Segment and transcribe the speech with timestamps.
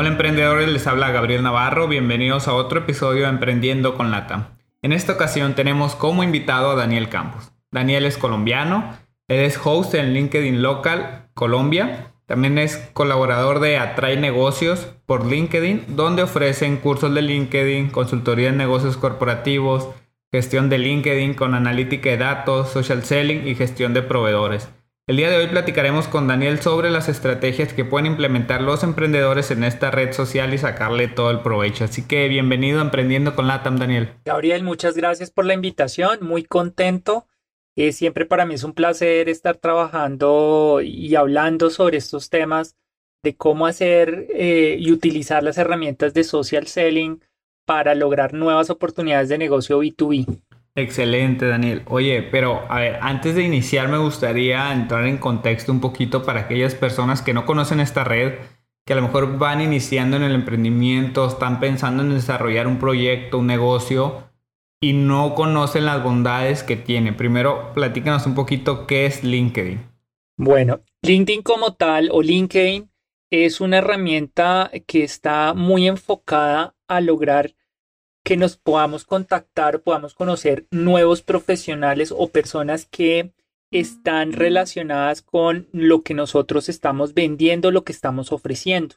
[0.00, 4.56] Hola emprendedores, les habla Gabriel Navarro, bienvenidos a otro episodio de Emprendiendo con Lata.
[4.80, 7.50] En esta ocasión tenemos como invitado a Daniel Campos.
[7.72, 14.16] Daniel es colombiano, él es host en LinkedIn Local Colombia, también es colaborador de Atrae
[14.16, 19.88] Negocios por LinkedIn, donde ofrecen cursos de LinkedIn, consultoría en negocios corporativos,
[20.30, 24.68] gestión de LinkedIn con analítica de datos, social selling y gestión de proveedores.
[25.08, 29.50] El día de hoy platicaremos con Daniel sobre las estrategias que pueden implementar los emprendedores
[29.50, 31.84] en esta red social y sacarle todo el provecho.
[31.84, 34.10] Así que bienvenido a Emprendiendo con Latam, Daniel.
[34.26, 37.26] Gabriel, muchas gracias por la invitación, muy contento.
[37.74, 42.76] Eh, siempre para mí es un placer estar trabajando y hablando sobre estos temas
[43.24, 47.22] de cómo hacer eh, y utilizar las herramientas de social selling
[47.64, 50.26] para lograr nuevas oportunidades de negocio B2B.
[50.78, 51.82] Excelente, Daniel.
[51.86, 56.42] Oye, pero a ver, antes de iniciar me gustaría entrar en contexto un poquito para
[56.42, 58.34] aquellas personas que no conocen esta red,
[58.86, 63.40] que a lo mejor van iniciando en el emprendimiento, están pensando en desarrollar un proyecto,
[63.40, 64.22] un negocio
[64.80, 67.12] y no conocen las bondades que tiene.
[67.12, 69.80] Primero, platícanos un poquito qué es LinkedIn.
[70.36, 72.88] Bueno, LinkedIn como tal o LinkedIn
[73.32, 77.56] es una herramienta que está muy enfocada a lograr
[78.28, 83.32] que nos podamos contactar, podamos conocer nuevos profesionales o personas que
[83.70, 88.96] están relacionadas con lo que nosotros estamos vendiendo, lo que estamos ofreciendo.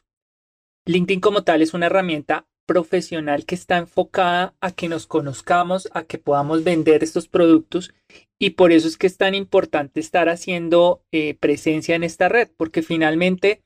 [0.84, 6.04] LinkedIn como tal es una herramienta profesional que está enfocada a que nos conozcamos, a
[6.04, 7.94] que podamos vender estos productos
[8.38, 12.50] y por eso es que es tan importante estar haciendo eh, presencia en esta red,
[12.54, 13.62] porque finalmente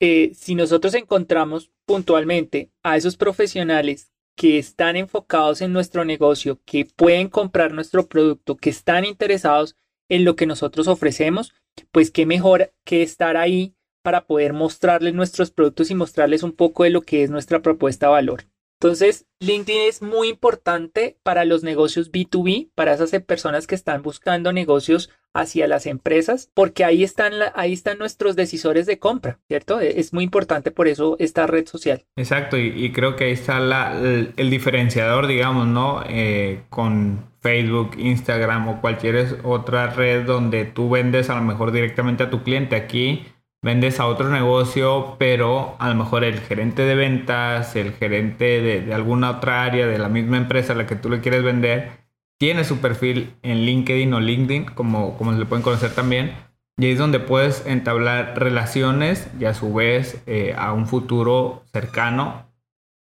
[0.00, 6.84] eh, si nosotros encontramos puntualmente a esos profesionales que están enfocados en nuestro negocio, que
[6.84, 9.74] pueden comprar nuestro producto, que están interesados
[10.08, 11.52] en lo que nosotros ofrecemos,
[11.90, 16.84] pues qué mejor que estar ahí para poder mostrarles nuestros productos y mostrarles un poco
[16.84, 18.44] de lo que es nuestra propuesta de valor.
[18.80, 24.52] Entonces, LinkedIn es muy importante para los negocios B2B, para esas personas que están buscando
[24.52, 29.80] negocios hacia las empresas, porque ahí están, ahí están nuestros decisores de compra, ¿cierto?
[29.80, 32.04] E, es muy importante por eso esta red social.
[32.16, 36.02] Exacto, y, creo que ahí está el, diferenciador, digamos, ¿no?
[36.08, 42.24] Eh, con Facebook, Instagram o cualquier otra red donde tú vendes a lo mejor directamente
[42.24, 42.76] a tu cliente.
[42.76, 43.24] Aquí
[43.62, 48.94] vendes a otro negocio, pero a lo mejor el gerente de ventas, el gerente de,
[48.94, 52.07] alguna otra área de la misma empresa a la que tú le quieres vender,
[52.38, 56.34] tiene su perfil en LinkedIn o LinkedIn, como, como se le pueden conocer también.
[56.76, 61.64] Y ahí es donde puedes entablar relaciones y a su vez eh, a un futuro
[61.72, 62.46] cercano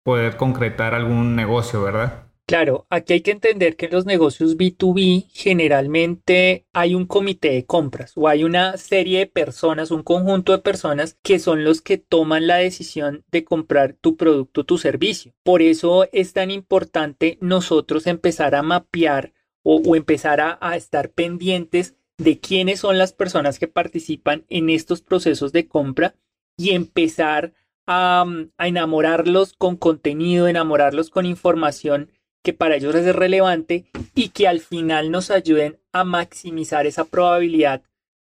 [0.03, 2.26] poder concretar algún negocio, ¿verdad?
[2.47, 7.65] Claro, aquí hay que entender que en los negocios B2B generalmente hay un comité de
[7.65, 11.97] compras o hay una serie de personas, un conjunto de personas que son los que
[11.97, 15.33] toman la decisión de comprar tu producto, tu servicio.
[15.43, 22.39] Por eso es tan importante nosotros empezar a mapear o, empezar a, estar pendientes de
[22.39, 26.15] quiénes son las personas que participan en estos procesos de compra
[26.55, 27.53] y empezar
[27.87, 28.25] a,
[28.57, 32.09] a enamorarlos con contenido, enamorarlos con información
[32.47, 37.81] que para ellos es relevante y que al final nos ayuden a maximizar esa probabilidad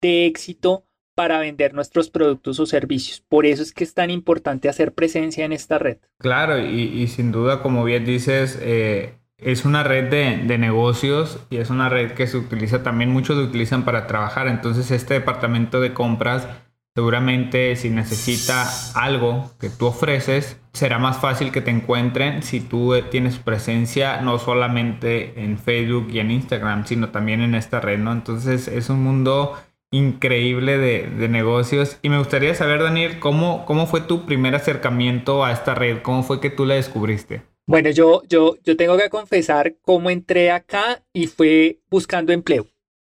[0.02, 0.84] de éxito
[1.16, 3.22] para vender nuestros productos o servicios.
[3.22, 6.00] Por eso es que es tan importante hacer presencia en esta red.
[6.18, 11.56] Claro, y, sin duda, como bien dices, eh, es una red de, de, negocios y
[11.56, 14.50] es una red que se utiliza también, muchos lo utilizan para trabajar.
[14.50, 16.50] Entonces, este departamento de compras
[16.94, 22.94] Seguramente si necesita algo que tú ofreces, será más fácil que te encuentren si tú
[23.10, 28.12] tienes presencia no solamente en Facebook y en Instagram, sino también en esta red, ¿no?
[28.12, 29.56] Entonces es un mundo
[29.92, 31.98] increíble de, negocios.
[32.02, 36.02] Y me gustaría saber, Daniel, ¿cómo, ¿cómo fue tu primer acercamiento a esta red?
[36.02, 37.44] ¿Cómo fue que tú la descubriste?
[37.68, 42.68] Bueno, yo, yo, yo tengo que confesar cómo entré acá y fue buscando empleo.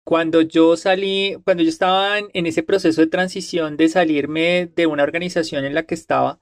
[0.05, 5.03] Cuando yo salí, cuando yo estaba en, ese proceso de transición de salirme de una
[5.03, 6.39] organización en la que estaba,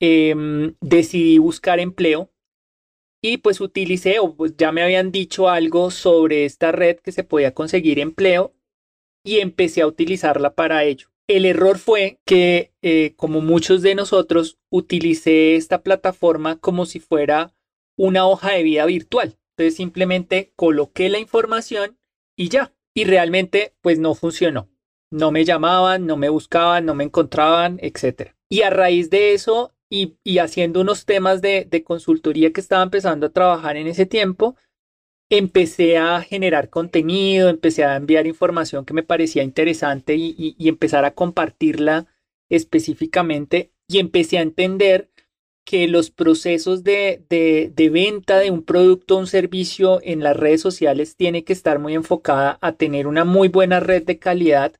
[0.00, 2.30] em, decidí buscar empleo
[3.22, 7.24] y pues utilicé o pues ya me habían dicho algo sobre esta red que se
[7.24, 8.54] podía conseguir empleo
[9.24, 11.08] y empecé a utilizarla para ello.
[11.28, 17.54] El error fue que, eh, como muchos de nosotros, utilicé esta plataforma como si fuera
[17.96, 19.38] una hoja de vida virtual.
[19.56, 21.98] Entonces simplemente coloqué la información
[22.36, 22.72] y ya.
[22.94, 24.68] Y realmente pues no funcionó.
[25.10, 28.34] No me llamaban, no me buscaban, no me encontraban, etc.
[28.48, 33.32] Y a raíz de eso y, haciendo unos temas de, consultoría que estaba empezando a
[33.32, 34.56] trabajar en ese tiempo,
[35.30, 41.04] empecé a generar contenido, empecé a enviar información que me parecía interesante y, y empezar
[41.04, 42.06] a compartirla
[42.48, 45.10] específicamente y empecé a entender
[45.64, 50.60] que los procesos de, de, venta de un producto o un servicio en las redes
[50.60, 54.74] sociales tiene que estar muy enfocada a tener una muy buena red de calidad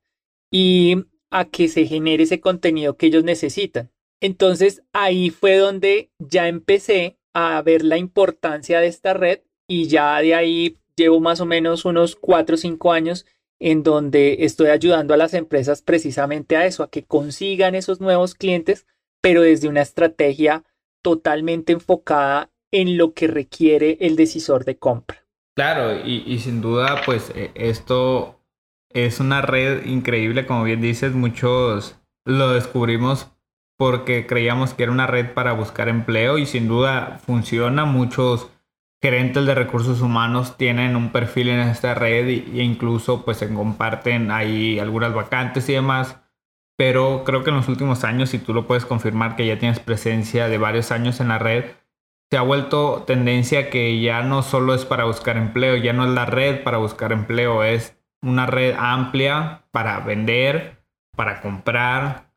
[0.50, 3.90] y a que se genere ese contenido que ellos necesitan.
[4.20, 10.20] Entonces ahí fue donde ya empecé a ver la importancia de esta red y ya
[10.20, 13.25] de ahí llevo más o menos unos cuatro o cinco años
[13.58, 18.34] en donde estoy ayudando a las empresas precisamente a eso, a que consigan esos nuevos
[18.34, 18.87] clientes,
[19.20, 20.64] pero desde una estrategia
[21.03, 25.19] totalmente enfocada en lo que requiere el decisor de compra.
[25.55, 28.41] Claro, y, sin duda, pues e, esto
[28.89, 33.29] es una red increíble, como bien dices, muchos lo descubrimos
[33.77, 37.85] porque creíamos que era una red para buscar empleo y sin duda funciona.
[37.85, 38.49] Muchos
[39.03, 44.31] gerentes de recursos humanos tienen un perfil en esta red e incluso pues se comparten
[44.31, 46.22] ahí algunas vacantes y demás
[46.77, 49.81] pero creo que en los últimos años, si tú lo puedes confirmar que ya tienes
[49.81, 51.65] presencia de varios años en la red,
[52.31, 56.11] se ha vuelto tendencia que ya no solo es para buscar empleo, ya no es
[56.11, 60.83] la red para buscar empleo, es una red amplia para vender,
[61.15, 62.33] para comprar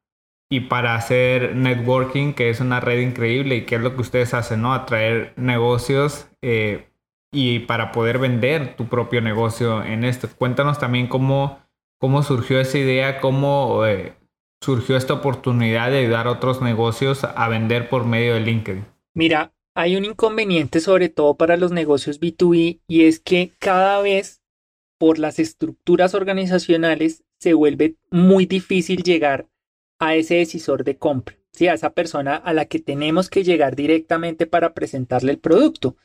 [0.49, 4.33] y para hacer networking, que es una red increíble y que es lo que ustedes
[4.33, 4.73] hacen, ¿no?
[4.73, 6.89] Atraer negocios eh,
[7.31, 10.27] y para poder vender tu propio negocio en esto.
[10.37, 11.59] Cuéntanos también cómo,
[11.99, 13.85] cómo surgió esa idea, cómo...
[13.85, 14.13] Eh,
[14.65, 18.85] surgió esta oportunidad de ayudar a otros negocios a vender por medio de LinkedIn?
[19.13, 24.41] Mira, hay un inconveniente sobre todo para los negocios B2B y es que cada vez
[24.97, 29.47] por las estructuras organizacionales se vuelve muy difícil llegar
[29.99, 31.67] a ese decisor de compra, ¿sí?
[31.67, 35.95] a esa persona a la que tenemos que llegar directamente para presentarle el producto.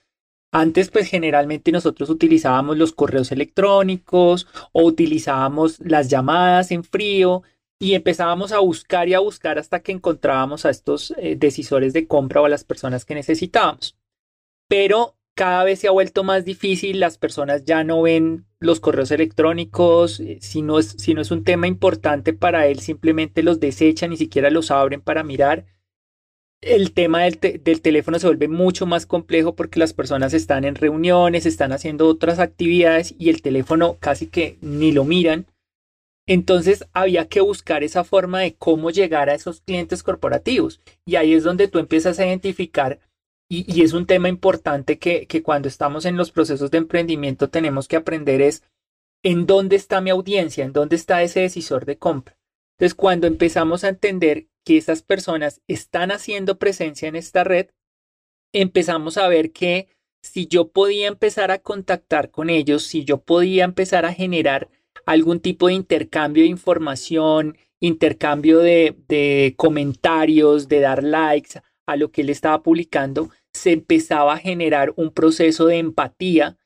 [0.52, 7.42] Antes, pues generalmente nosotros utilizábamos los correos electrónicos o utilizábamos las llamadas en frío,
[7.82, 12.06] y empezábamos a buscar y a buscar hasta que encontrábamos a estos eh, decisores de
[12.06, 13.96] compra o a las personas que necesitábamos.
[14.68, 19.10] Pero cada vez se ha vuelto más difícil, las personas ya no ven los correos
[19.10, 23.60] electrónicos, eh, si, no es, si no es un tema importante para él, simplemente los
[23.60, 25.64] desechan, ni siquiera los abren para mirar.
[26.60, 30.74] El tema del, del teléfono se vuelve mucho más complejo porque las personas están en
[30.74, 35.46] reuniones, están haciendo otras actividades y el teléfono casi que ni lo miran.
[36.26, 40.80] Entonces había que buscar esa forma de cómo llegar a esos clientes corporativos.
[41.04, 43.00] Y ahí es donde tú empiezas a identificar,
[43.48, 47.88] y, es un tema importante que, que cuando estamos en los procesos de emprendimiento tenemos
[47.88, 48.62] que aprender es
[49.24, 52.38] en dónde está mi audiencia, en dónde está ese decisor de compra.
[52.78, 57.70] Entonces cuando empezamos a entender que esas personas están haciendo presencia en esta red,
[58.52, 59.88] empezamos a ver que
[60.22, 64.68] si yo podía empezar a contactar con ellos, si yo podía empezar a generar
[65.06, 72.22] algún tipo de intercambio de información, intercambio de, comentarios, de dar likes a lo que
[72.22, 76.58] él estaba publicando, se empezaba a generar un proceso de empatía,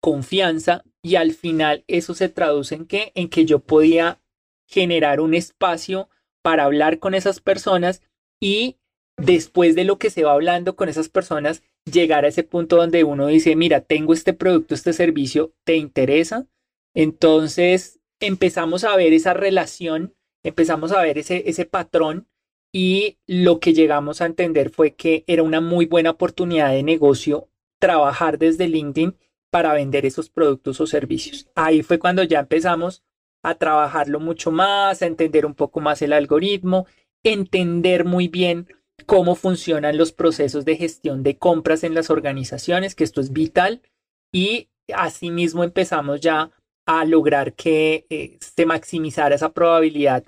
[0.00, 4.20] confianza y al final eso se traduce en que en que yo podía
[4.68, 6.08] generar un espacio
[6.42, 8.02] para hablar con esas personas
[8.40, 8.76] y
[9.16, 13.04] después de lo que se va hablando con esas personas llegar a ese punto donde
[13.04, 16.46] uno dice, mira, tengo este producto, este servicio, ¿te interesa?
[16.94, 22.28] Entonces empezamos a ver esa relación, empezamos a ver ese, ese patrón
[22.72, 27.48] y lo que llegamos a entender fue que era una muy buena oportunidad de negocio
[27.78, 29.16] trabajar desde LinkedIn
[29.50, 31.48] para vender esos productos o servicios.
[31.54, 33.02] Ahí fue cuando ya empezamos
[33.42, 36.86] a trabajarlo mucho más, a entender un poco más el algoritmo,
[37.22, 38.68] entender muy bien
[39.06, 43.80] cómo funcionan los procesos de gestión de compras en las organizaciones, que esto es vital,
[44.32, 46.50] y asimismo empezamos ya
[46.88, 50.24] a lograr que eh, se maximizara esa probabilidad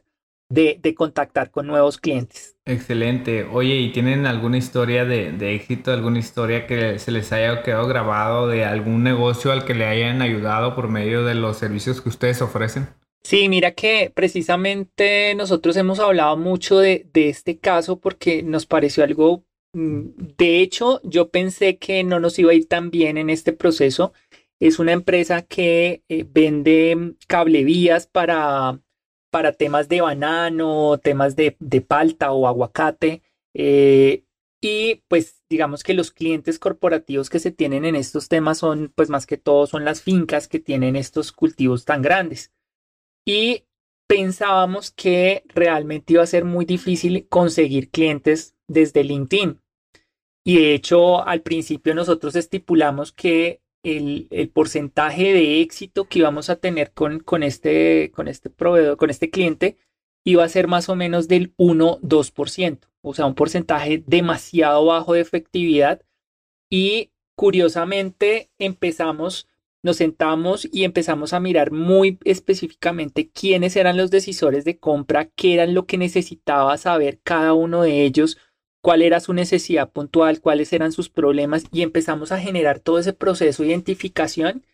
[0.50, 2.55] de, contactar con nuevos clientes.
[2.67, 3.45] Excelente.
[3.45, 7.88] Oye, ¿y tienen alguna historia de, de, éxito, alguna historia que se les haya quedado
[7.88, 12.11] grabado de algún negocio al que le hayan ayudado por medio de los servicios que
[12.11, 12.88] ustedes ofrecen?
[13.23, 19.02] Sí, mira que precisamente nosotros hemos hablado mucho de, de este caso porque nos pareció
[19.02, 23.31] algo, mm, de hecho, yo pensé que no nos iba a ir tan bien en
[23.31, 24.12] este proceso
[24.61, 28.81] es una empresa que eh, vende cablevías para,
[29.31, 33.23] para temas de banano, temas de, de palta o aguacate.
[33.55, 34.25] Eh,
[34.61, 39.09] y pues digamos que los clientes corporativos que se tienen en estos temas son pues
[39.09, 42.52] más que todo son las fincas que tienen estos cultivos tan grandes.
[43.26, 43.64] Y
[44.07, 49.61] pensábamos que realmente iba a ser muy difícil conseguir clientes desde LinkedIn.
[50.45, 56.57] Y de hecho, al principio nosotros estipulamos que el, porcentaje de éxito que íbamos a
[56.57, 59.77] tener con, con, este, con este proveedor, con este cliente,
[60.25, 65.21] iba a ser más o menos del 1-2%, o sea, un porcentaje demasiado bajo de
[65.21, 66.03] efectividad.
[66.71, 69.49] Y curiosamente empezamos,
[69.83, 75.55] nos sentamos y empezamos a mirar muy específicamente quiénes eran los decisores de compra, qué
[75.55, 78.37] eran lo que necesitaba saber cada uno de ellos
[78.81, 83.13] cuál era su necesidad puntual, cuáles eran sus problemas y empezamos a generar todo ese
[83.13, 84.65] proceso de identificación.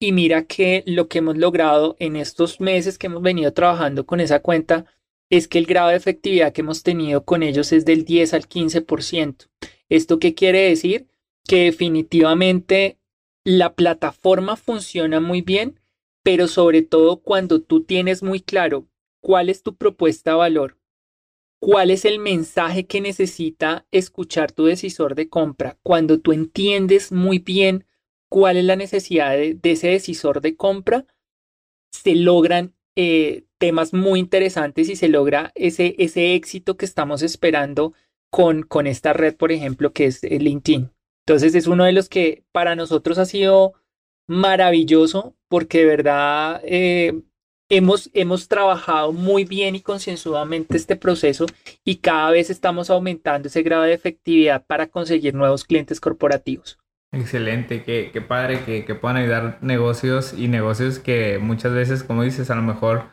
[0.00, 4.20] Y mira que lo que hemos logrado en estos meses que hemos venido trabajando con
[4.20, 4.86] esa cuenta
[5.30, 8.48] es que el grado de efectividad que hemos tenido con ellos es del 10 al
[8.48, 9.48] 15%.
[9.88, 11.08] ¿Esto qué quiere decir?
[11.46, 12.98] Que definitivamente
[13.44, 15.80] la plataforma funciona muy bien,
[16.22, 18.86] pero sobre todo cuando tú tienes muy claro
[19.20, 20.77] cuál es tu propuesta de valor,
[21.60, 25.78] cuál es el mensaje que necesita escuchar tu decisor de compra.
[25.82, 27.84] Cuando tú entiendes muy bien
[28.28, 31.06] cuál es la necesidad de, ese decisor de compra,
[31.90, 37.94] se logran eh, temas muy interesantes y se logra ese, ese éxito que estamos esperando
[38.30, 40.90] con, con esta red, por ejemplo, que es LinkedIn.
[41.26, 43.74] Entonces es uno de los que para nosotros ha sido
[44.26, 47.22] maravilloso porque de verdad eh,
[47.68, 51.46] hemos, hemos trabajado muy bien y concienzudamente este proceso
[51.84, 56.78] y cada vez estamos aumentando ese grado de efectividad para conseguir nuevos clientes corporativos.
[57.12, 62.22] Excelente, qué, qué padre que, que, puedan ayudar negocios y negocios que muchas veces, como
[62.22, 63.04] dices, a lo mejor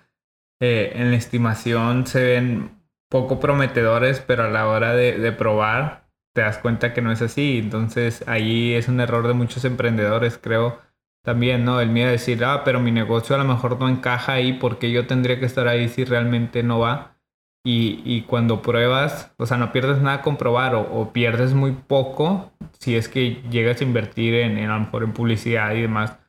[0.59, 2.71] eh, en la estimación se ven
[3.09, 7.21] poco prometedores, pero a la hora de, de probar te das cuenta que no es
[7.21, 7.57] así.
[7.57, 10.81] Entonces ahí es un error de muchos emprendedores, creo,
[11.25, 11.81] también, ¿no?
[11.81, 14.91] El miedo de decir, ah, pero mi negocio a lo mejor no encaja ahí porque
[14.91, 17.17] yo tendría que estar ahí si realmente no va.
[17.65, 22.53] Y, y cuando pruebas, o sea, no pierdes nada con probar o, pierdes muy poco
[22.79, 26.19] si es que llegas a invertir en, en a lo mejor en publicidad y demás.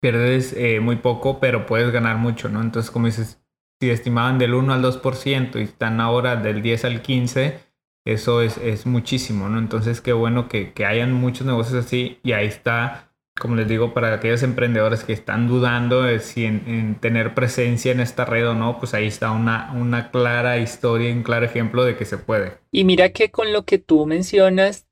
[0.00, 2.62] Pierdes eh, muy poco, pero puedes ganar mucho, ¿no?
[2.62, 3.42] Entonces, como dices,
[3.80, 7.60] si estimaban del 1 al 2% y están ahora del 10 al 15%,
[8.06, 9.58] eso es, es muchísimo, ¿no?
[9.58, 13.07] Entonces, qué bueno que, que hayan muchos negocios así y ahí está
[13.38, 18.00] como les digo, para aquellos emprendedores que están dudando de si en, tener presencia en
[18.00, 21.96] esta red o no, pues ahí está una, una clara historia, un claro ejemplo de
[21.96, 22.58] que se puede.
[22.70, 24.86] Y mira que con lo que tú mencionas,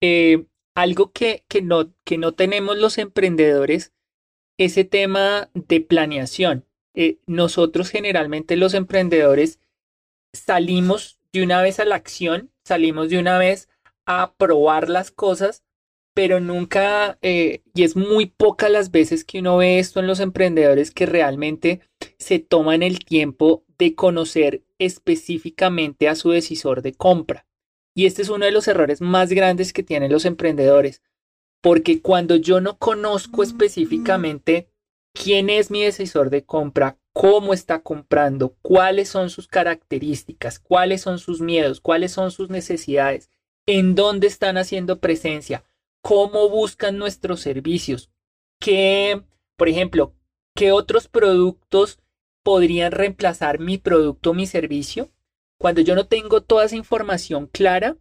[0.00, 3.92] eh, algo que, que, no, que no tenemos los emprendedores,
[4.58, 6.64] ese tema de planeación.
[6.94, 9.60] Eh, nosotros generalmente los emprendedores
[10.32, 13.68] salimos de una vez a la acción, salimos de una vez
[14.06, 15.63] a probar las cosas
[16.14, 20.20] pero nunca, eh, y es muy poca las veces que uno ve esto en los
[20.20, 21.80] emprendedores que realmente
[22.18, 27.46] se toman el tiempo de conocer específicamente a su decisor de compra.
[27.96, 31.02] Y este es uno de los errores más grandes que tienen los emprendedores,
[31.60, 34.68] porque cuando yo no conozco específicamente
[35.12, 41.18] quién es mi decisor de compra, cómo está comprando, cuáles son sus características, cuáles son
[41.18, 43.30] sus miedos, cuáles son sus necesidades,
[43.66, 45.64] en dónde están haciendo presencia,
[46.04, 48.10] cómo buscan nuestros servicios,
[48.60, 49.22] qué,
[49.56, 50.12] por ejemplo,
[50.54, 51.98] qué otros productos
[52.42, 55.10] podrían reemplazar mi producto mi servicio.
[55.58, 57.96] Cuando yo no tengo toda esa información clara,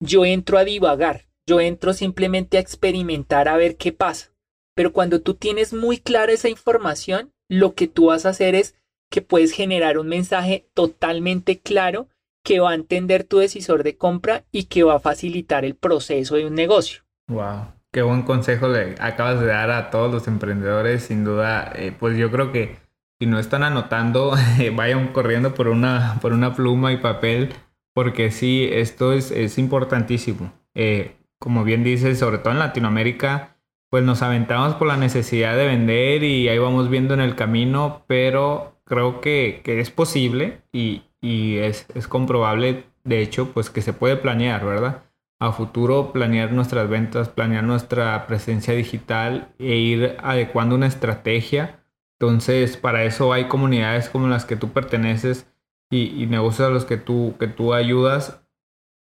[0.00, 4.34] yo entro a divagar, yo entro simplemente a experimentar a ver qué pasa.
[4.74, 8.74] Pero cuando tú tienes muy clara esa información, lo que tú vas a hacer es
[9.12, 12.08] que puedes generar un mensaje totalmente claro
[12.42, 16.34] que va a entender tu decisor de compra y que va a facilitar el proceso
[16.34, 17.03] de un negocio.
[17.28, 21.04] Wow, qué buen consejo le acabas de dar a todos los emprendedores.
[21.04, 22.76] Sin duda, eh, pues yo creo que
[23.18, 24.34] si no están anotando,
[24.74, 27.54] vayan corriendo por una, por una pluma y papel,
[27.94, 30.52] porque sí, esto es, es importantísimo.
[30.74, 33.56] Eh, como bien dices, sobre todo en Latinoamérica,
[33.90, 38.04] pues nos aventamos por la necesidad de vender y ahí vamos viendo en el camino,
[38.06, 43.82] pero creo que, que es posible y, y es, es comprobable, de hecho, pues que
[43.82, 45.03] se puede planear, ¿verdad?
[45.40, 51.84] A futuro planear nuestras ventas, planear nuestra presencia digital e ir adecuando una estrategia.
[52.18, 55.50] Entonces, para eso hay comunidades como las que tú perteneces
[55.90, 58.42] y, negocios a los que tú, que tú ayudas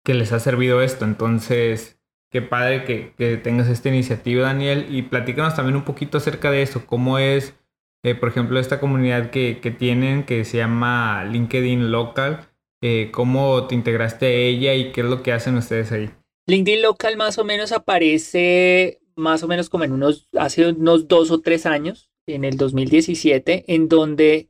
[0.04, 1.06] que les ha servido esto.
[1.06, 4.88] Entonces, qué padre que, que tengas esta iniciativa, Daniel.
[4.90, 6.86] Y platícanos también un poquito acerca de eso.
[6.88, 7.56] ¿Cómo es
[8.04, 12.50] eh, por ejemplo, esta comunidad que, tienen que se llama LinkedIn Local,
[12.82, 16.12] eh, ¿cómo te integraste a ella y qué es lo que hacen ustedes ahí?
[16.48, 21.32] LinkedIn Local más o menos aparece más o menos como en unos, hace unos dos
[21.32, 24.50] o tres años, en el 2017, en donde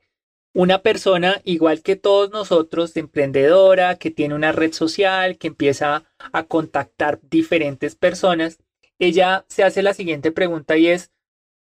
[0.54, 6.44] una persona, igual que todos nosotros, emprendedora, que tiene una red social, que empieza a
[6.44, 8.60] contactar diferentes personas,
[9.00, 11.12] ella se hace la siguiente pregunta y es,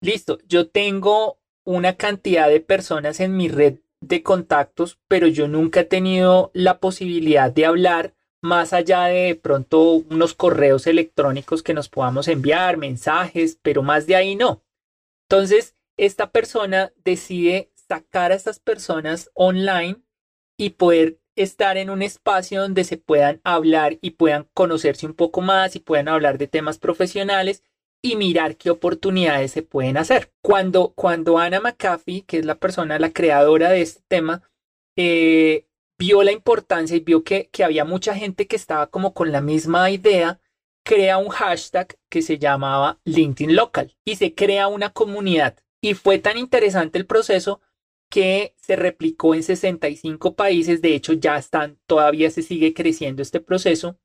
[0.01, 5.81] listo, yo tengo una cantidad de personas en mi red de contactos, pero yo nunca
[5.81, 11.89] he tenido la posibilidad de hablar más allá de, pronto unos correos electrónicos que nos
[11.89, 14.63] podamos enviar, mensajes, pero más de ahí no.
[15.29, 20.03] Entonces, esta persona decide sacar a estas personas online
[20.59, 25.41] y poder estar en un espacio donde se puedan hablar y puedan conocerse un poco
[25.41, 27.63] más y puedan hablar de temas profesionales
[28.03, 30.33] y mirar qué oportunidades se pueden hacer.
[30.43, 34.43] Cuando, cuando Ana McAfee, que es la persona, la creadora de este tema,
[34.97, 35.67] eh,
[36.03, 39.41] vio la importancia y vio que, que había mucha gente que estaba como con la
[39.41, 40.41] misma idea,
[40.85, 45.57] crea un hashtag que se llamaba LinkedIn Local y se crea una comunidad.
[45.81, 47.61] Y fue tan interesante el proceso
[48.11, 53.39] que se replicó en 65 países, de hecho ya están, todavía se sigue creciendo este
[53.39, 53.97] proceso.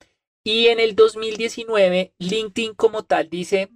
[0.46, 3.72] Y en el 2019, LinkedIn como tal dice,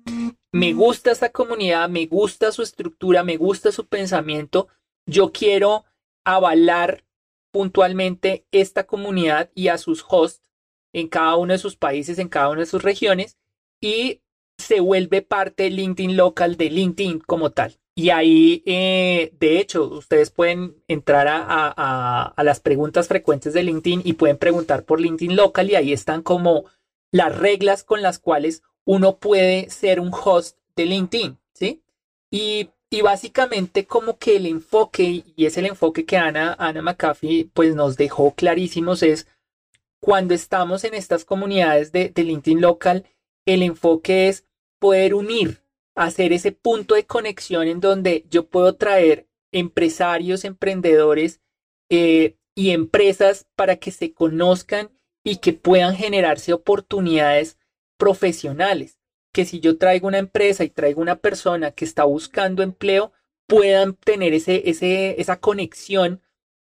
[0.52, 4.68] me gusta esta comunidad, me gusta su estructura, me gusta su pensamiento,
[5.08, 5.86] yo quiero
[6.24, 7.04] avalar
[7.52, 10.52] puntualmente esta comunidad y a sus hosts
[10.94, 13.38] en cada uno de sus países, en cada una de sus regiones,
[13.80, 14.22] y
[14.58, 17.82] se vuelve parte LinkedIn local de LinkedIn como tal.
[17.94, 24.14] Y ahí, eh, de hecho, ustedes pueden entrar a, las preguntas frecuentes de LinkedIn y
[24.14, 26.66] pueden preguntar por LinkedIn Local y ahí están como
[27.12, 31.84] las reglas con las cuales uno puede ser un host de LinkedIn, ¿sí?
[32.32, 37.74] Y, básicamente como que el enfoque, y es el enfoque que Ana, Ana McAfee pues
[37.74, 39.28] nos dejó clarísimos, es
[40.02, 43.06] cuando estamos en estas comunidades de, de LinkedIn Local,
[43.46, 44.46] el enfoque es
[44.80, 45.62] poder unir
[45.96, 51.42] hacer ese punto de conexión en donde yo puedo traer empresarios, emprendedores
[51.90, 54.90] eh, y empresas para que se conozcan
[55.24, 57.58] y que puedan generarse oportunidades
[57.98, 59.00] profesionales.
[59.32, 63.14] Que si yo traigo una empresa y traigo una persona que está buscando empleo,
[63.48, 66.22] puedan tener ese, ese, esa conexión,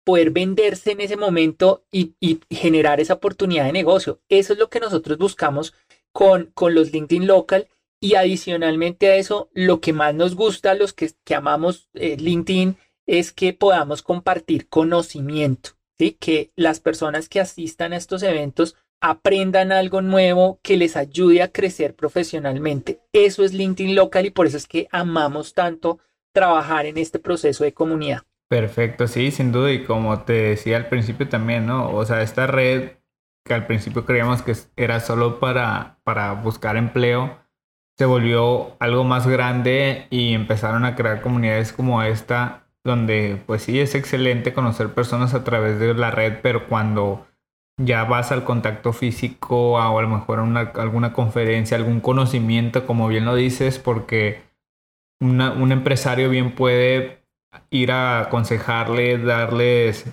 [0.04, 2.14] poder venderse en ese momento y,
[2.50, 4.20] generar esa oportunidad de negocio.
[4.28, 5.74] Eso es lo que nosotros buscamos
[6.12, 7.68] con, con los LinkedIn Local
[8.00, 12.76] y adicionalmente a eso, lo que más nos gusta a los que, amamos eh, LinkedIn
[13.06, 16.12] es que podamos compartir conocimiento, ¿sí?
[16.20, 21.48] que las personas que asistan a estos eventos aprendan algo nuevo que les ayude a
[21.48, 23.00] crecer profesionalmente.
[23.12, 25.98] Eso es LinkedIn Local y por eso es que amamos tanto
[26.32, 28.22] trabajar en este proceso de comunidad.
[28.48, 29.72] Perfecto, sí, sin duda.
[29.72, 31.94] Y como te decía al principio también, ¿no?
[31.94, 32.92] O sea, esta red
[33.44, 37.38] que al principio creíamos que era solo para, para buscar empleo,
[37.96, 43.80] se volvió algo más grande y empezaron a crear comunidades como esta, donde pues sí
[43.80, 47.26] es excelente conocer personas a través de la red, pero cuando
[47.76, 52.86] ya vas al contacto físico o a lo mejor a una, alguna conferencia, algún conocimiento,
[52.86, 54.42] como bien lo dices, porque
[55.20, 57.24] un empresario bien puede
[57.70, 60.06] ir a aconsejarle, darles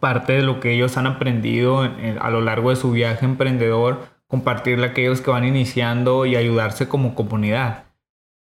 [0.00, 4.86] parte de lo que ellos han aprendido a lo largo de su viaje emprendedor compartirle
[4.86, 7.84] a aquellos que van iniciando y ayudarse como comunidad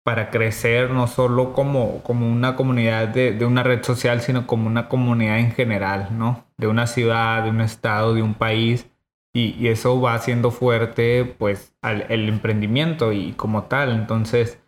[0.08, 4.88] para crecer no solo como, como una comunidad de, una red social, sino como una
[4.88, 6.46] comunidad en general, ¿no?
[6.56, 8.86] De una ciudad, de un estado, de un país.
[9.34, 13.90] Y, eso va haciendo fuerte, pues, al, el emprendimiento y como tal.
[13.90, 14.58] Entonces,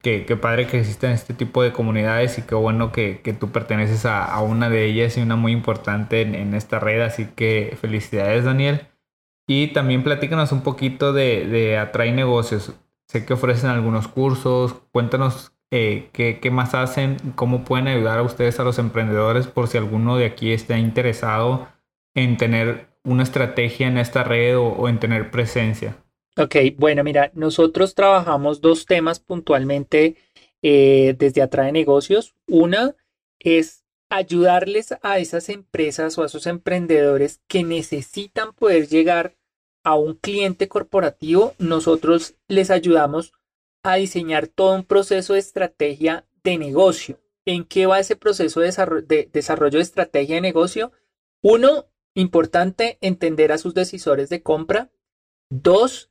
[0.00, 4.40] qué, padre que existen este tipo de comunidades y qué bueno que, tú perteneces a,
[4.40, 7.02] una de ellas y una muy importante en, en esta red.
[7.02, 8.86] Así que felicidades, Daniel.
[9.46, 12.72] Y también platícanos un poquito de, de Atrae Negocios.
[13.08, 14.74] Sé que ofrecen algunos cursos.
[14.92, 19.78] Cuéntanos eh, qué, más hacen, cómo pueden ayudar a ustedes, a los emprendedores, por si
[19.78, 21.68] alguno de aquí está interesado
[22.14, 25.96] en tener una estrategia en esta red o, en tener presencia.
[26.36, 30.16] Ok, bueno, mira, nosotros trabajamos dos temas puntualmente
[30.62, 32.34] eh, desde Atrae Negocios.
[32.46, 32.94] Una
[33.38, 39.34] es ayudarles a esas empresas o a esos emprendedores que necesitan poder llegar
[39.86, 43.32] a un cliente corporativo, nosotros les ayudamos
[43.84, 47.20] a diseñar todo un proceso de estrategia de negocio.
[47.46, 48.66] ¿En qué va ese proceso de
[49.32, 50.90] desarrollo de, estrategia de negocio?
[51.40, 54.90] Uno, importante entender a sus decisores de compra.
[55.50, 56.10] Dos,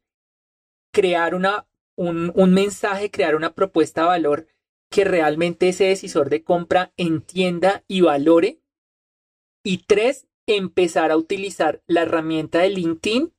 [0.93, 4.47] crear una, un, un mensaje, crear una propuesta de valor
[4.89, 8.61] que realmente ese decisor de compra entienda y valore.
[9.65, 13.34] Y tres, empezar a utilizar la herramienta de LinkedIn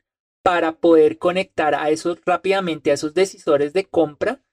[0.47, 4.45] para poder conectar a esos rápidamente a esos decisores de compra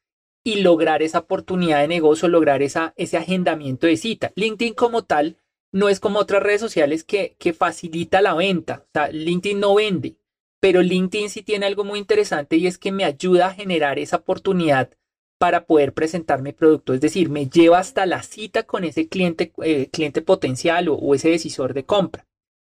[0.43, 4.32] y lograr esa oportunidad de negocio, lograr esa, ese agendamiento de cita.
[4.36, 5.38] LinkedIn como tal
[5.71, 8.86] no es como otras redes sociales que, que facilita la venta.
[8.88, 10.17] O sea, LinkedIn no vende,
[10.60, 14.15] pero LinkedIn sí tiene algo muy interesante y es que me ayuda a generar esa
[14.17, 14.89] oportunidad
[15.38, 16.95] para poder presentar mi producto.
[16.95, 21.13] Es decir, me lleva hasta la cita con ese cliente, eh, cliente potencial o, o
[21.13, 22.25] ese decisor de compra.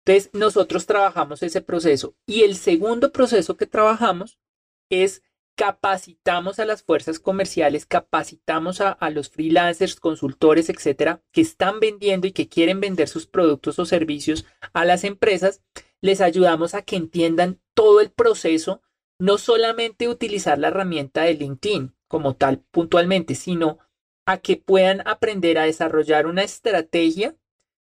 [0.06, 2.14] Entonces, nosotros trabajamos ese proceso.
[2.26, 4.38] Y el segundo proceso que trabajamos
[4.88, 5.22] es
[5.56, 12.32] capacitamos a las fuerzas comerciales, capacitamos a, los freelancers, consultores, etcétera, que están vendiendo y
[12.32, 15.62] que quieren vender sus productos o servicios a las empresas,
[16.02, 18.82] les ayudamos a que entiendan todo el proceso,
[19.18, 23.78] no solamente utilizar la herramienta de LinkedIn como tal puntualmente, sino
[24.26, 27.34] a que puedan aprender a desarrollar una estrategia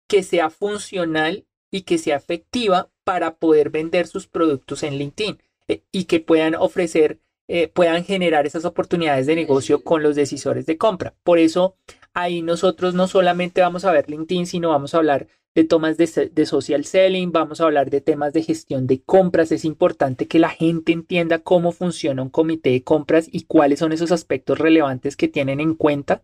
[0.08, 5.82] que sea funcional y que sea efectiva para poder vender sus productos en LinkedIn eh,
[5.92, 7.20] y que puedan ofrecer
[7.52, 11.14] eh, puedan generar esas oportunidades de negocio con los decisores de compra.
[11.24, 11.74] Por eso
[12.14, 16.30] ahí nosotros no solamente vamos a ver LinkedIn, sino vamos a hablar de tomas de,
[16.32, 19.50] de, social selling, vamos a hablar de temas de gestión de compras.
[19.50, 23.92] Es importante que la gente entienda cómo funciona un comité de compras y cuáles son
[23.92, 26.22] esos aspectos relevantes que tienen en cuenta.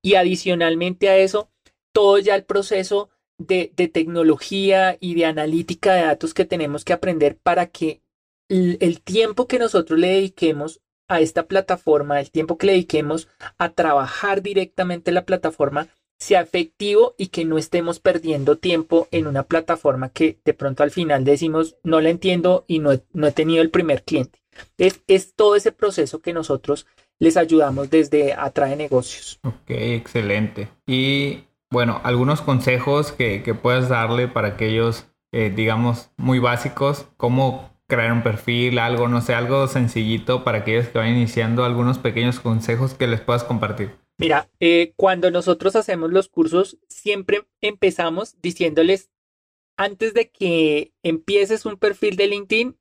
[0.00, 1.50] Y adicionalmente a eso,
[1.92, 3.10] todo ya el proceso
[3.46, 8.02] de, tecnología y de analítica de datos que tenemos que aprender para que
[8.48, 13.28] el tiempo que nosotros le dediquemos a esta plataforma, el tiempo que le dediquemos
[13.58, 19.26] a trabajar directamente en la plataforma, sea efectivo y que no estemos perdiendo tiempo en
[19.26, 23.26] una plataforma que de pronto al final decimos no la entiendo y no he, no
[23.26, 24.40] he tenido el primer cliente.
[24.78, 26.86] Es, es, todo ese proceso que nosotros
[27.18, 29.40] les ayudamos desde Atrae Negocios.
[29.42, 30.68] Ok, excelente.
[30.86, 37.72] Y bueno, algunos consejos que, que puedas darle para aquellos, eh, digamos, muy básicos, cómo
[37.88, 42.40] crear un perfil, algo, no sé, algo sencillito para aquellos que van iniciando, algunos pequeños
[42.40, 43.96] consejos que les puedas compartir.
[44.18, 49.10] Mira, eh, cuando nosotros hacemos los cursos, siempre empezamos diciéndoles,
[49.78, 52.78] antes de que empieces un perfil de LinkedIn,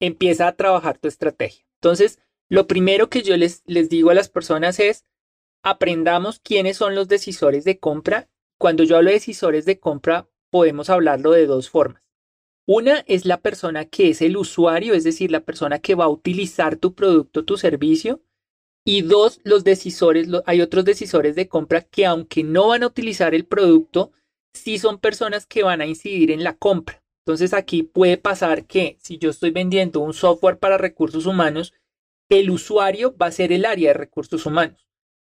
[0.00, 1.66] empieza a trabajar tu estrategia.
[1.82, 5.04] Entonces, lo primero que yo les, les digo a las personas es,
[5.62, 8.28] aprendamos quiénes son los decisores de compra.
[8.58, 12.02] Cuando yo hablo de decisores de compra, podemos hablarlo de dos formas.
[12.66, 16.08] Una es la persona que es el usuario, es decir, la persona que va a
[16.08, 18.22] utilizar tu producto, tu servicio.
[18.84, 23.34] Y dos, los decisores, hay otros decisores de compra que aunque no van a utilizar
[23.34, 24.12] el producto,
[24.54, 27.02] sí son personas que van a incidir en la compra.
[27.24, 31.72] Entonces aquí puede pasar que si yo estoy vendiendo un software para recursos humanos,
[32.28, 34.86] el usuario va a ser el área de recursos humanos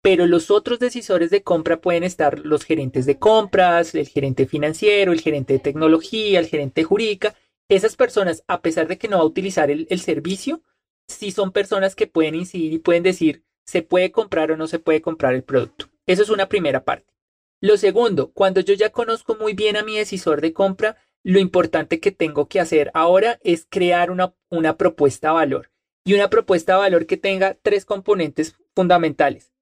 [0.05, 5.13] pero los otros decisores de compra pueden estar los gerentes de compras, el gerente financiero,
[5.13, 7.35] el gerente de tecnología, el gerente jurídica.
[7.71, 10.61] Esas personas, a pesar de que no va a utilizar el, servicio,
[11.09, 14.79] sí son personas que pueden incidir y pueden decir se puede comprar o no se
[14.79, 15.87] puede comprar el producto.
[16.05, 17.15] Eso es una primera parte.
[17.63, 21.99] Lo segundo, cuando yo ya conozco muy bien a mi decisor de compra, lo importante
[21.99, 25.71] que tengo que hacer ahora es crear una, una propuesta de valor.
[26.05, 29.54] Y una propuesta de valor que tenga tres componentes fundamentales.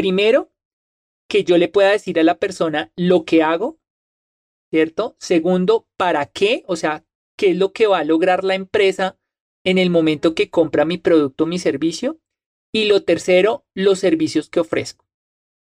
[0.00, 0.50] Primero,
[1.28, 3.78] que yo le pueda decir a la persona lo que hago,
[4.70, 5.14] ¿cierto?
[5.18, 7.04] Segundo, para qué, o sea,
[7.36, 9.18] qué es lo que va a lograr la empresa
[9.62, 12.18] en el momento que compra mi producto o mi servicio.
[12.72, 15.04] Y lo tercero, los servicios que ofrezco.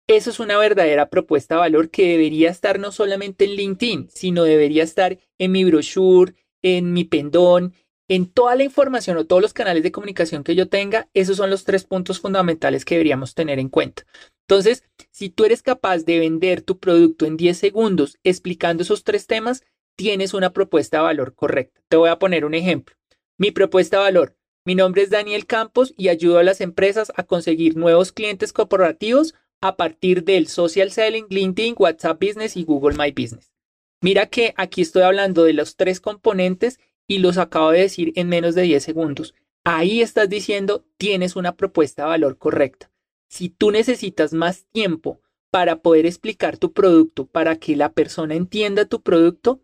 [0.07, 4.43] Eso es una verdadera propuesta de valor que debería estar no solamente en LinkedIn, sino
[4.43, 7.73] debería estar en mi brochure, en mi pendón,
[8.09, 11.49] en toda la información o todos los canales de comunicación que yo tenga, esos son
[11.51, 14.03] los tres puntos fundamentales que deberíamos tener en cuenta.
[14.47, 19.27] Entonces, si tú eres capaz de vender tu producto en 10 segundos explicando esos tres
[19.27, 19.63] temas,
[19.95, 21.81] tienes una propuesta de valor correcta.
[21.87, 22.95] Te voy a poner un ejemplo.
[23.37, 24.35] Mi propuesta de valor.
[24.65, 29.35] Mi nombre es Daniel Campos y ayudo a las empresas a conseguir nuevos clientes corporativos
[29.61, 33.53] a partir del social selling, LinkedIn, WhatsApp Business y Google My Business.
[34.01, 38.29] Mira que aquí estoy hablando de los tres componentes y los acabo de decir en
[38.29, 39.33] menos de 10 segundos.
[39.65, 42.91] Ahí estás diciendo tienes una propuesta de valor correcta.
[43.29, 45.19] Si tú necesitas más tiempo
[45.51, 49.59] para poder explicar tu producto, para que la persona entienda tu producto,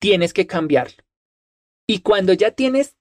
[0.00, 1.02] tienes que cambiarlo.
[1.86, 2.96] Y cuando ya tienes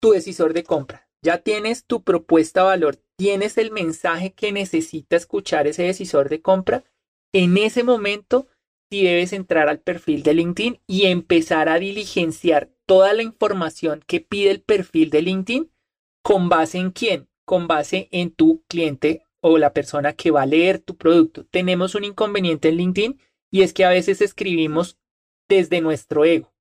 [0.00, 5.16] tu decisor de compra, ya tienes tu propuesta de valor, tienes el mensaje que necesita
[5.16, 6.84] escuchar ese decisor de compra,
[7.32, 8.48] en ese momento
[8.90, 14.22] sí debes entrar al perfil de LinkedIn y empezar a diligenciar toda la información que
[14.22, 15.70] pide el perfil de LinkedIn
[16.22, 17.28] con base en quién?
[17.44, 21.44] Con base en tu cliente o la persona que va a leer tu producto.
[21.44, 23.20] Tenemos un inconveniente en LinkedIn
[23.50, 24.98] y es que a veces escribimos
[25.50, 26.54] desde nuestro ego.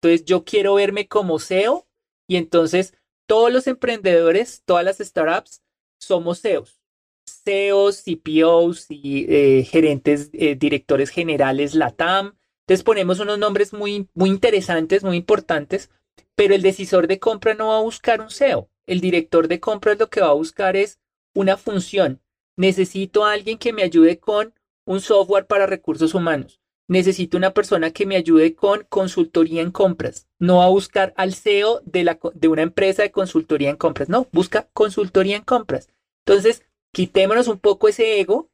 [0.00, 1.86] Entonces yo quiero verme como SEO
[2.26, 2.94] y entonces
[3.26, 5.62] todos los emprendedores, todas las startups
[6.00, 6.80] somos SEOs.
[7.26, 12.38] CEOs, CPOs y eh, gerentes, eh, directores generales LATAM.
[12.66, 15.88] Entonces ponemos unos nombres muy, muy interesantes, muy importantes,
[16.34, 18.68] pero el decisor de compra no va a buscar un SEO.
[18.86, 20.98] El director de compras lo que va a buscar es
[21.32, 22.20] una función.
[22.56, 24.52] Necesito a alguien que me ayude con
[24.84, 26.60] un software para recursos humanos.
[26.88, 30.26] Necesito una persona que me ayude con consultoría en compras.
[30.40, 34.08] No va a buscar al CEO de, de una empresa de consultoría en compras.
[34.08, 35.88] No, busca consultoría en compras.
[36.24, 38.50] Entonces, quitémonos un poco ese ego,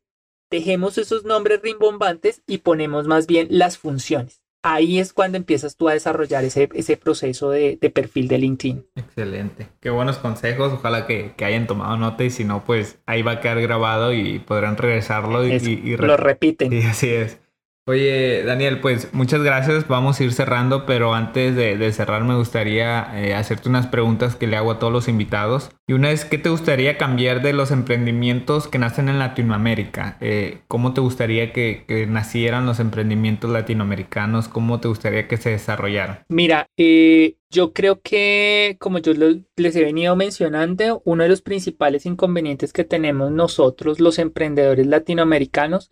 [0.53, 5.89] dejemos esos nombres rimbombantes y ponemos más bien las funciones ahí es cuando empiezas tú
[5.89, 8.87] a desarrollar ese, ese proceso de, perfil de LinkedIn.
[8.95, 9.69] Excelente.
[9.81, 10.73] Qué buenos consejos.
[10.73, 14.39] Ojalá que, hayan tomado nota y si no, pues ahí va a quedar grabado y
[14.39, 16.71] podrán regresarlo y, y, lo repiten.
[16.83, 17.42] Sí, así es.
[17.85, 19.89] Oye, Daniel, pues muchas gracias.
[19.89, 24.47] Vamos a ir cerrando, pero antes de, cerrar me gustaría eh, hacerte unas preguntas que
[24.47, 25.71] le hago a todos los invitados.
[25.89, 30.17] Y una es, ¿qué te gustaría cambiar de los emprendimientos que nacen en Latinoamérica?
[30.21, 34.47] Eh, ¿Cómo te gustaría que, nacieran los emprendimientos latinoamericanos?
[34.47, 36.21] ¿Cómo te gustaría que se desarrollaran?
[36.29, 39.13] Mira, eh, yo creo que, como yo
[39.57, 45.91] les he venido mencionando, uno de los principales inconvenientes que tenemos nosotros, los emprendedores latinoamericanos,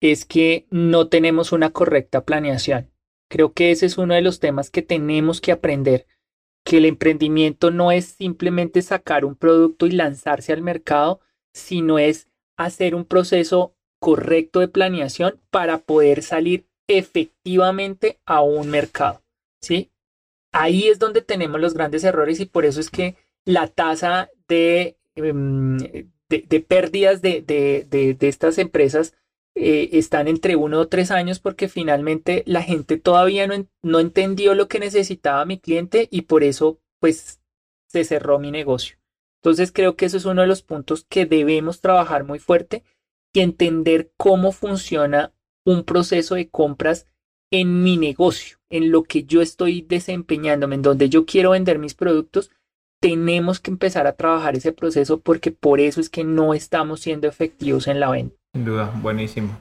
[0.00, 2.90] es que no tenemos una correcta planeación.
[3.28, 6.06] Creo que ese es uno de los temas que tenemos que aprender,
[6.64, 11.20] que el emprendimiento no es simplemente sacar un producto y lanzarse al mercado,
[11.52, 19.22] sino es hacer un proceso correcto de planeación para poder salir efectivamente a un mercado.
[19.60, 19.90] ¿sí?
[20.52, 24.96] Ahí es donde tenemos los grandes errores y por eso es que la tasa de,
[25.14, 25.78] em,
[26.28, 29.14] de, pérdidas de, de, estas empresas
[29.60, 34.54] eh, están entre uno o tres años porque finalmente la gente todavía no, no entendió
[34.54, 37.40] lo que necesitaba mi cliente y por eso pues
[37.88, 38.98] se cerró mi negocio.
[39.42, 42.84] Entonces creo que eso es uno de los puntos que debemos trabajar muy fuerte
[43.32, 45.32] y entender cómo funciona
[45.64, 47.06] un proceso de compras
[47.50, 51.94] en mi negocio, en lo que yo estoy desempeñándome, en donde yo quiero vender mis
[51.94, 52.50] productos,
[53.00, 57.26] tenemos que empezar a trabajar ese proceso porque por eso es que no estamos siendo
[57.26, 58.37] efectivos en la venta.
[58.54, 59.60] Sin duda, buenísimo.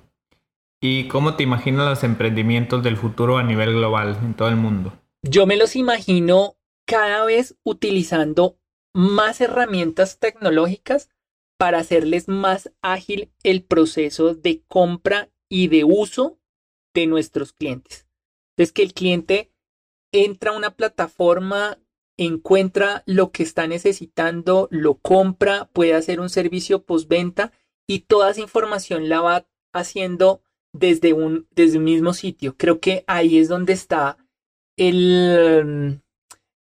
[0.81, 4.93] ¿Y cómo te imaginas los emprendimientos del futuro a nivel global en todo el mundo?
[5.23, 8.59] Yo me los imagino cada vez utilizando
[8.93, 11.09] más herramientas tecnológicas
[11.57, 16.39] para hacerles más ágil el proceso de compra y de uso
[16.93, 18.07] de nuestros clientes.
[18.57, 19.51] Es que el cliente
[20.11, 21.79] entra a una plataforma,
[22.17, 27.51] encuentra lo que está necesitando, lo compra, puede hacer un servicio postventa
[27.87, 30.41] y toda esa información la va haciendo
[30.73, 32.55] desde un, desde un mismo sitio.
[32.57, 34.17] Creo que ahí es donde está
[34.77, 36.01] el,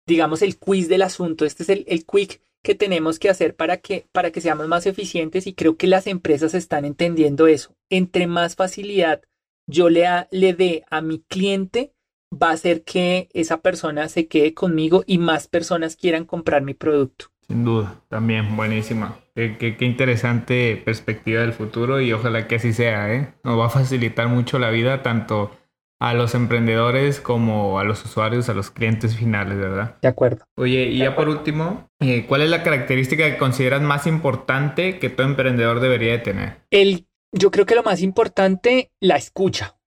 [0.07, 1.45] digamos, el quiz del asunto.
[1.45, 4.87] Este es el, el quick que tenemos que hacer para que, para que seamos más
[4.87, 7.75] eficientes y creo que las empresas están entendiendo eso.
[7.91, 9.23] Entre más facilidad
[9.67, 11.93] yo le, le dé a mi cliente,
[12.33, 16.75] va a hacer que esa persona se quede conmigo y más personas quieran comprar mi
[16.75, 17.32] producto.
[17.47, 19.19] Sin duda, también buenísima.
[19.35, 23.35] Qué, interesante perspectiva del futuro y ojalá que así sea, ¿eh?
[23.45, 25.51] Nos va a facilitar mucho la vida tanto
[25.99, 29.97] a los emprendedores como a los usuarios, a los clientes finales, ¿verdad?
[30.03, 30.45] De acuerdo.
[30.57, 35.11] Oye, y ya por último, eh, ¿cuál es la característica que consideras más importante que
[35.11, 36.57] todo emprendedor debería de tener?
[36.71, 39.79] El, yo creo que lo más importante, la escucha.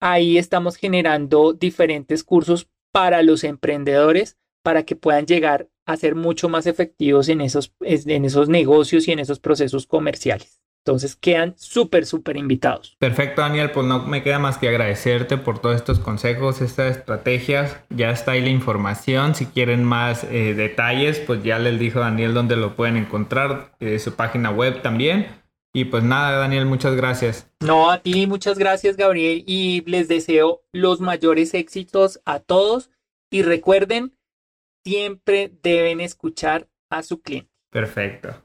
[0.00, 6.48] Ahí estamos generando diferentes cursos para los emprendedores para que puedan llegar a ser mucho
[6.48, 10.63] más efectivos en esos, en esos negocios y en esos procesos comerciales.
[10.86, 12.94] Entonces quedan súper, súper invitados.
[12.98, 13.70] Perfecto, Daniel.
[13.70, 17.78] Pues no me queda más que agradecerte por todos estos consejos, estas estrategias.
[17.88, 19.34] Ya está ahí la información.
[19.34, 23.98] Si quieren más eh, detalles, pues ya les dijo Daniel dónde lo pueden encontrar, eh,
[23.98, 25.28] su página web también.
[25.72, 27.50] Y pues nada, Daniel, muchas gracias.
[27.60, 29.42] No, a ti muchas gracias, Gabriel.
[29.46, 32.90] Y les deseo los mayores éxitos a todos.
[33.30, 34.14] Y recuerden,
[34.84, 37.50] siempre deben escuchar a su cliente.
[37.70, 38.44] Perfecto.